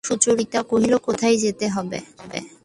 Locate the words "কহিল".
0.63-0.93